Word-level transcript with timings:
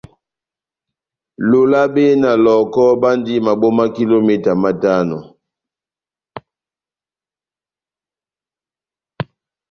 Lolabe 1.49 2.03
na 2.21 2.31
Lɔhɔkɔ 2.43 2.83
bandi 3.01 3.33
maboma 3.45 3.85
kilometa 3.95 4.51
matano. 4.61 5.17